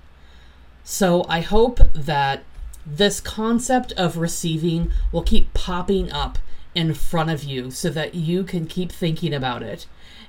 So 0.84 1.24
I 1.28 1.40
hope 1.40 1.80
that 1.94 2.42
this 2.84 3.20
concept 3.20 3.92
of 3.92 4.16
receiving 4.16 4.90
will 5.12 5.22
keep 5.22 5.54
popping 5.54 6.10
up 6.10 6.38
in 6.74 6.94
front 6.94 7.30
of 7.30 7.44
you 7.44 7.70
so 7.70 7.90
that 7.90 8.14
you 8.14 8.44
can 8.44 8.66
keep 8.66 8.90
thinking 8.90 9.32
about 9.32 9.62
it. 9.62 9.86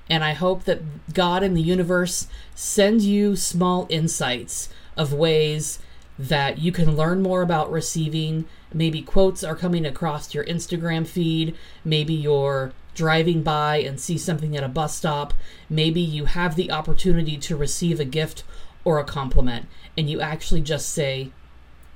And 0.10 0.24
I 0.24 0.34
hope 0.34 0.66
that 0.66 1.14
God 1.14 1.44
and 1.44 1.56
the 1.56 1.62
universe 1.62 2.28
send 2.54 3.02
you 3.02 3.36
small 3.36 3.88
insights 3.90 4.70
of 4.98 5.14
ways 5.14 5.80
that 6.20 6.60
you 6.60 6.72
can 6.72 6.96
learn 6.96 7.22
more 7.22 7.42
about 7.42 7.72
receiving. 7.72 8.46
Maybe 8.74 9.02
quotes 9.02 9.44
are 9.44 9.56
coming 9.56 9.86
across 9.86 10.34
your 10.34 10.44
Instagram 10.44 11.08
feed. 11.08 11.56
Maybe 11.84 12.14
you're 12.14 12.74
driving 12.94 13.44
by 13.44 13.78
and 13.78 14.00
see 14.00 14.18
something 14.18 14.56
at 14.56 14.64
a 14.64 14.70
bus 14.70 14.96
stop. 14.96 15.34
Maybe 15.70 16.02
you 16.02 16.26
have 16.26 16.56
the 16.56 16.72
opportunity 16.72 17.38
to 17.38 17.56
receive 17.56 18.00
a 18.00 18.06
gift 18.06 18.44
or 18.86 19.00
a 19.00 19.04
compliment, 19.04 19.68
and 19.98 20.10
you 20.10 20.22
actually 20.22 20.62
just 20.62 20.90
say, 20.90 21.32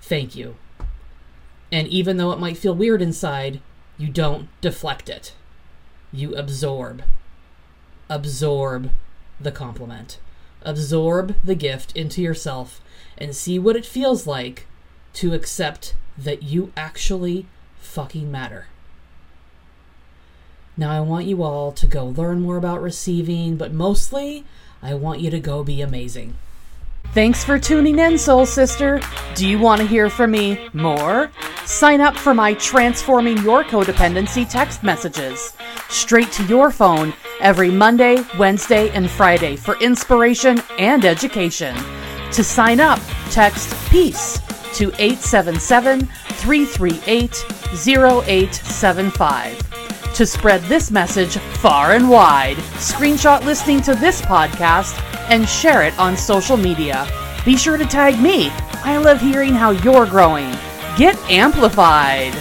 Thank 0.01 0.35
you. 0.35 0.55
And 1.71 1.87
even 1.87 2.17
though 2.17 2.31
it 2.31 2.39
might 2.39 2.57
feel 2.57 2.73
weird 2.73 3.01
inside, 3.01 3.59
you 3.97 4.07
don't 4.07 4.47
deflect 4.61 5.09
it. 5.09 5.33
You 6.13 6.33
absorb. 6.35 7.03
Absorb 8.09 8.91
the 9.39 9.51
compliment. 9.51 10.19
Absorb 10.61 11.35
the 11.43 11.55
gift 11.55 11.95
into 11.95 12.21
yourself 12.21 12.79
and 13.17 13.35
see 13.35 13.59
what 13.59 13.75
it 13.75 13.85
feels 13.85 14.25
like 14.25 14.65
to 15.13 15.33
accept 15.33 15.95
that 16.17 16.43
you 16.43 16.71
actually 16.77 17.47
fucking 17.79 18.31
matter. 18.31 18.67
Now, 20.79 20.91
I 20.91 20.99
want 20.99 21.25
you 21.25 21.41
all 21.41 21.71
to 21.71 21.87
go 21.87 22.05
learn 22.05 22.41
more 22.41 22.55
about 22.55 22.83
receiving, 22.83 23.57
but 23.57 23.73
mostly, 23.73 24.45
I 24.83 24.93
want 24.93 25.21
you 25.21 25.31
to 25.31 25.39
go 25.39 25.63
be 25.63 25.81
amazing. 25.81 26.35
Thanks 27.13 27.43
for 27.43 27.57
tuning 27.57 27.97
in, 27.97 28.17
Soul 28.19 28.45
Sister. 28.45 29.01
Do 29.33 29.47
you 29.47 29.57
want 29.57 29.81
to 29.81 29.87
hear 29.87 30.07
from 30.07 30.31
me 30.31 30.69
more? 30.73 31.31
Sign 31.65 31.99
up 31.99 32.15
for 32.15 32.35
my 32.35 32.53
Transforming 32.53 33.39
Your 33.39 33.63
Codependency 33.63 34.47
text 34.47 34.83
messages 34.83 35.53
straight 35.89 36.31
to 36.33 36.43
your 36.45 36.69
phone 36.69 37.11
every 37.39 37.71
Monday, 37.71 38.23
Wednesday, 38.37 38.89
and 38.89 39.09
Friday 39.09 39.55
for 39.55 39.79
inspiration 39.79 40.61
and 40.77 41.05
education. 41.05 41.75
To 42.33 42.43
sign 42.43 42.79
up, 42.79 42.99
text 43.31 43.73
PEACE 43.89 44.39
to 44.77 44.91
877 44.99 46.05
338 46.05 47.45
0875 47.73 49.66
to 50.17 50.25
spread 50.25 50.63
this 50.63 50.89
message 50.89 51.37
far 51.37 51.91
and 51.91 52.09
wide. 52.09 52.57
Screenshot 52.77 53.45
listening 53.45 53.81
to 53.81 53.93
this 53.93 54.19
podcast 54.19 54.99
and 55.29 55.47
share 55.47 55.83
it 55.83 55.97
on 55.99 56.17
social 56.17 56.57
media. 56.57 57.07
Be 57.45 57.55
sure 57.55 57.77
to 57.77 57.85
tag 57.85 58.19
me. 58.19 58.49
I 58.83 58.97
love 58.97 59.21
hearing 59.21 59.53
how 59.53 59.69
you're 59.69 60.07
growing. 60.07 60.49
Get 60.97 61.15
amplified. 61.29 62.33